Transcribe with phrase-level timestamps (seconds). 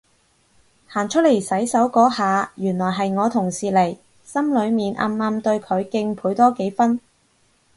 [0.87, 6.99] 行出嚟洗手嗰下原來係我同事嚟，心裏面暗暗對佢敬佩多幾分